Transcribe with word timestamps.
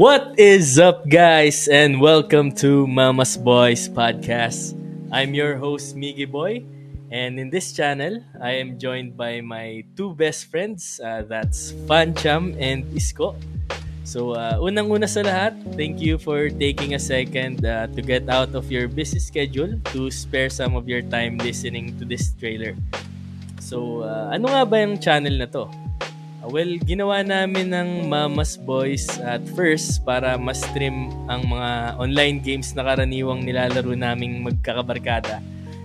What 0.00 0.40
is 0.40 0.80
up, 0.80 1.04
guys, 1.12 1.68
and 1.68 2.00
welcome 2.00 2.56
to 2.64 2.88
Mama's 2.88 3.36
Boys 3.36 3.84
podcast. 3.84 4.72
I'm 5.12 5.36
your 5.36 5.60
host, 5.60 5.92
Miggy 5.92 6.24
Boy, 6.24 6.64
and 7.12 7.36
in 7.36 7.52
this 7.52 7.76
channel, 7.76 8.24
I 8.40 8.64
am 8.64 8.80
joined 8.80 9.20
by 9.20 9.44
my 9.44 9.84
two 10.00 10.16
best 10.16 10.48
friends. 10.48 11.04
Uh, 11.04 11.28
that's 11.28 11.76
Fancham 11.84 12.56
and 12.56 12.88
Isko. 12.96 13.36
So, 14.08 14.32
uh, 14.32 14.56
unang-una 14.56 15.04
sa 15.04 15.20
lahat, 15.20 15.52
thank 15.76 16.00
you 16.00 16.16
for 16.16 16.48
taking 16.48 16.96
a 16.96 16.98
second 16.98 17.68
uh, 17.68 17.92
to 17.92 18.00
get 18.00 18.24
out 18.32 18.56
of 18.56 18.72
your 18.72 18.88
busy 18.88 19.20
schedule 19.20 19.76
to 19.92 20.08
spare 20.08 20.48
some 20.48 20.80
of 20.80 20.88
your 20.88 21.04
time 21.04 21.36
listening 21.44 21.92
to 22.00 22.08
this 22.08 22.32
trailer. 22.40 22.72
So, 23.60 24.08
uh, 24.08 24.32
ano 24.32 24.48
nga 24.48 24.64
ba 24.64 24.80
yung 24.80 24.96
channel 24.96 25.36
na 25.36 25.44
to? 25.52 25.89
Well, 26.50 26.82
ginawa 26.82 27.22
namin 27.22 27.70
ng 27.70 28.10
Mama's 28.10 28.58
Boys 28.58 29.06
at 29.22 29.38
first 29.54 30.02
para 30.02 30.34
ma-stream 30.34 31.14
ang 31.30 31.46
mga 31.46 31.94
online 31.94 32.42
games 32.42 32.74
na 32.74 32.82
karaniwang 32.82 33.46
nilalaro 33.46 33.94
naming 33.94 34.42
magkakabarkada. 34.42 35.38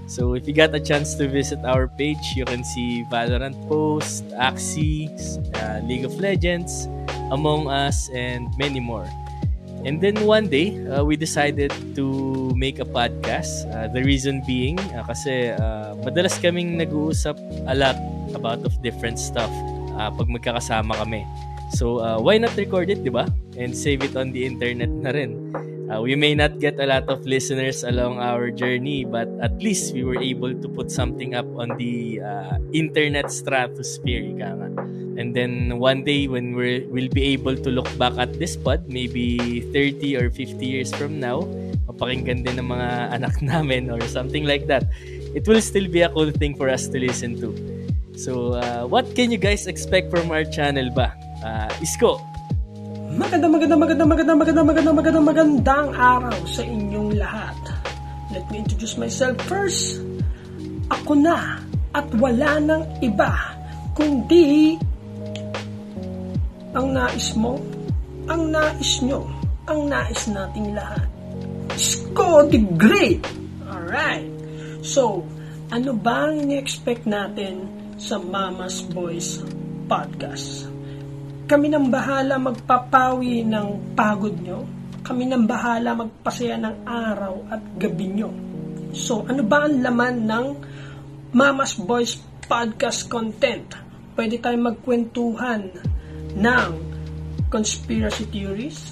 So 0.10 0.34
if 0.34 0.50
you 0.50 0.58
got 0.58 0.74
a 0.74 0.82
chance 0.82 1.14
to 1.22 1.30
visit 1.30 1.62
our 1.62 1.86
page, 1.86 2.34
you 2.34 2.50
can 2.50 2.66
see 2.66 3.06
Valorant 3.14 3.54
Post, 3.70 4.26
Axie, 4.42 5.14
uh, 5.62 5.86
League 5.86 6.02
of 6.02 6.18
Legends, 6.18 6.90
Among 7.30 7.70
Us, 7.70 8.10
and 8.10 8.50
many 8.58 8.82
more. 8.82 9.06
And 9.86 10.02
then 10.02 10.18
one 10.26 10.50
day, 10.50 10.82
uh, 10.90 11.06
we 11.06 11.14
decided 11.14 11.70
to 11.94 12.06
make 12.58 12.82
a 12.82 12.90
podcast. 12.90 13.70
Uh, 13.70 13.86
the 13.94 14.02
reason 14.02 14.42
being, 14.50 14.82
uh, 14.98 15.06
kasi 15.06 15.54
uh, 15.54 15.94
madalas 16.02 16.42
kaming 16.42 16.82
nag-uusap 16.82 17.38
a 17.70 17.78
lot 17.78 18.02
about 18.34 18.66
of 18.66 18.74
different 18.82 19.22
stuff 19.22 19.54
uh, 19.96 20.12
pag 20.12 20.28
magkakasama 20.28 20.94
kami. 21.00 21.24
So, 21.74 22.00
uh, 22.00 22.22
why 22.22 22.38
not 22.38 22.54
record 22.56 22.94
it, 22.94 23.02
di 23.02 23.10
ba? 23.10 23.26
And 23.58 23.74
save 23.74 24.06
it 24.06 24.14
on 24.16 24.32
the 24.32 24.46
internet 24.46 24.92
na 24.92 25.12
rin. 25.12 25.56
Uh, 25.86 26.02
we 26.02 26.18
may 26.18 26.34
not 26.34 26.58
get 26.58 26.80
a 26.82 26.86
lot 26.86 27.06
of 27.10 27.26
listeners 27.26 27.86
along 27.86 28.18
our 28.18 28.50
journey, 28.50 29.06
but 29.06 29.30
at 29.42 29.54
least 29.62 29.94
we 29.94 30.04
were 30.04 30.18
able 30.18 30.50
to 30.50 30.68
put 30.70 30.90
something 30.90 31.38
up 31.38 31.46
on 31.58 31.78
the 31.78 32.22
uh, 32.22 32.58
internet 32.74 33.30
stratosphere, 33.30 34.34
ika. 34.34 34.50
And 35.16 35.36
then 35.36 35.78
one 35.78 36.04
day 36.04 36.28
when 36.28 36.56
we 36.56 36.90
will 36.90 37.08
be 37.08 37.38
able 37.38 37.56
to 37.56 37.70
look 37.70 37.88
back 37.98 38.18
at 38.18 38.34
this 38.40 38.58
pod, 38.58 38.90
maybe 38.90 39.62
30 39.72 40.18
or 40.18 40.30
50 40.30 40.66
years 40.66 40.90
from 40.94 41.20
now, 41.22 41.46
mapakinggan 41.86 42.44
din 42.44 42.60
ng 42.60 42.68
mga 42.68 42.90
anak 43.14 43.36
namin 43.46 43.94
or 43.94 44.02
something 44.10 44.44
like 44.44 44.66
that. 44.68 44.90
It 45.38 45.48
will 45.48 45.62
still 45.62 45.88
be 45.88 46.02
a 46.02 46.10
cool 46.10 46.32
thing 46.32 46.58
for 46.58 46.68
us 46.68 46.88
to 46.90 46.98
listen 46.98 47.38
to. 47.46 47.75
So, 48.16 48.56
uh, 48.56 48.88
what 48.88 49.12
can 49.12 49.28
you 49.28 49.38
guys 49.38 49.68
expect 49.68 50.08
from 50.08 50.32
our 50.32 50.48
channel 50.48 50.88
ba? 50.96 51.12
Uh, 51.44 51.68
Isko. 51.84 52.24
Magandang, 53.16 53.52
magandang, 53.52 53.80
magandang, 53.80 54.08
magandang, 54.08 54.38
magandang, 54.40 54.66
magandang, 54.68 54.96
magandang, 54.96 55.26
magandang 55.28 55.88
araw 55.96 56.40
sa 56.48 56.64
inyong 56.64 57.20
lahat. 57.20 57.60
Let 58.32 58.48
me 58.52 58.64
introduce 58.64 58.96
myself 58.96 59.36
first. 59.52 60.00
Ako 60.92 61.20
na 61.20 61.60
at 61.92 62.08
wala 62.16 62.60
nang 62.60 62.84
iba 63.04 63.32
kundi 63.96 64.76
ang 66.76 66.92
nais 66.92 67.36
mo, 67.36 67.60
ang 68.28 68.52
nais 68.52 69.00
nyo, 69.04 69.24
ang 69.68 69.88
nais 69.88 70.24
nating 70.28 70.76
lahat. 70.76 71.08
Isko 71.76 72.48
the 72.48 72.64
Great! 72.80 73.24
Alright. 73.68 74.28
So, 74.84 75.24
ano 75.72 75.96
ba 75.96 76.32
ang 76.32 76.48
ini-expect 76.48 77.08
natin 77.08 77.85
sa 77.96 78.20
Mama's 78.20 78.84
Boys 78.84 79.40
Podcast. 79.88 80.68
Kami 81.46 81.72
nang 81.72 81.88
bahala 81.88 82.36
magpapawi 82.36 83.46
ng 83.48 83.96
pagod 83.96 84.36
nyo. 84.36 84.68
Kami 85.06 85.30
nang 85.30 85.46
bahala 85.48 85.94
magpasaya 85.94 86.58
ng 86.60 86.76
araw 86.84 87.36
at 87.54 87.62
gabi 87.78 88.08
nyo. 88.10 88.30
So, 88.92 89.24
ano 89.24 89.46
ba 89.46 89.70
ang 89.70 89.80
laman 89.80 90.16
ng 90.26 90.48
Mama's 91.36 91.78
Boys 91.78 92.20
Podcast 92.50 93.08
content? 93.08 93.78
Pwede 94.18 94.42
tayong 94.42 94.76
magkwentuhan 94.76 95.64
ng 96.36 96.70
conspiracy 97.54 98.26
theories, 98.28 98.92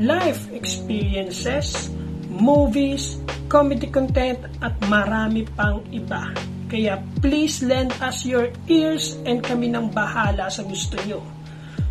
life 0.00 0.48
experiences, 0.50 1.92
movies, 2.32 3.20
comedy 3.46 3.92
content, 3.92 4.40
at 4.64 4.74
marami 4.88 5.44
pang 5.54 5.84
iba. 5.92 6.32
Kaya 6.70 7.02
please 7.18 7.66
lend 7.66 7.90
us 7.98 8.22
your 8.22 8.46
ears 8.70 9.18
and 9.26 9.42
kami 9.42 9.66
nang 9.74 9.90
bahala 9.90 10.46
sa 10.46 10.62
gusto 10.62 10.94
nyo. 11.02 11.18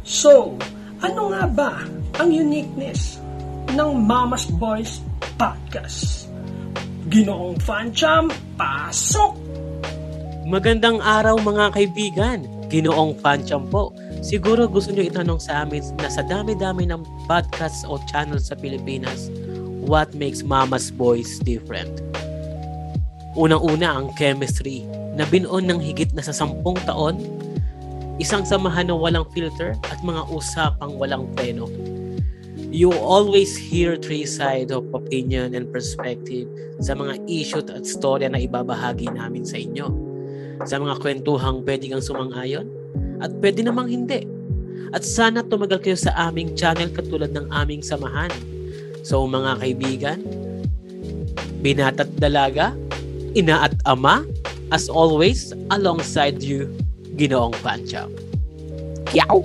So, 0.08 0.56
ano 1.04 1.36
nga 1.36 1.44
ba 1.52 1.72
ang 2.16 2.32
uniqueness 2.32 3.20
ng 3.76 3.92
Mama's 4.08 4.48
Boys 4.48 5.04
Podcast? 5.36 6.32
Ginoong 7.12 7.60
Fancham, 7.60 8.32
pasok! 8.56 9.36
Magandang 10.48 11.04
araw 11.04 11.36
mga 11.44 11.76
kaibigan. 11.76 12.48
Ginoong 12.72 13.20
Fancham 13.20 13.68
po. 13.68 13.92
Siguro 14.24 14.64
gusto 14.72 14.96
nyo 14.96 15.04
itanong 15.04 15.44
sa 15.44 15.68
amin 15.68 15.84
na 16.00 16.08
sa 16.08 16.24
dami-dami 16.24 16.88
ng 16.88 17.04
podcasts 17.28 17.84
o 17.84 18.00
channels 18.08 18.48
sa 18.48 18.56
Pilipinas, 18.56 19.28
what 19.84 20.16
makes 20.16 20.40
Mama's 20.40 20.88
Boys 20.88 21.36
different? 21.44 22.09
Unang-una 23.38 23.94
ang 23.94 24.10
chemistry 24.18 24.82
na 25.14 25.28
binuon 25.30 25.70
ng 25.70 25.78
higit 25.78 26.10
na 26.18 26.26
sa 26.26 26.34
sampung 26.34 26.80
taon, 26.88 27.22
isang 28.18 28.42
samahan 28.42 28.90
na 28.90 28.98
walang 28.98 29.28
filter 29.36 29.78
at 29.86 30.00
mga 30.02 30.26
usapang 30.34 30.98
walang 30.98 31.30
preno. 31.38 31.70
You 32.70 32.94
always 32.94 33.54
hear 33.58 33.98
three 33.98 34.26
sides 34.30 34.70
of 34.70 34.86
opinion 34.94 35.58
and 35.58 35.70
perspective 35.70 36.46
sa 36.82 36.94
mga 36.94 37.18
issue 37.26 37.66
at 37.66 37.86
storya 37.86 38.30
na 38.30 38.42
ibabahagi 38.42 39.10
namin 39.10 39.42
sa 39.46 39.58
inyo. 39.58 39.90
Sa 40.66 40.78
mga 40.78 41.02
kwentuhang 41.02 41.66
pwede 41.66 41.90
kang 41.90 42.04
sumang-ayon 42.04 42.68
at 43.22 43.34
pwede 43.42 43.66
namang 43.66 43.90
hindi. 43.90 44.26
At 44.90 45.06
sana 45.06 45.46
tumagal 45.46 45.86
kayo 45.86 45.98
sa 45.98 46.14
aming 46.30 46.58
channel 46.58 46.90
katulad 46.90 47.30
ng 47.34 47.50
aming 47.54 47.86
samahan. 47.86 48.30
So 49.06 49.26
mga 49.26 49.62
kaibigan, 49.62 50.20
binata't 51.62 52.10
dalaga, 52.18 52.74
ina 53.36 53.70
at 53.70 53.76
ama, 53.86 54.26
as 54.72 54.90
always, 54.90 55.54
alongside 55.72 56.42
you, 56.42 56.70
Ginoong 57.18 57.54
Pancho. 57.62 58.10
Kiyaw! 59.10 59.42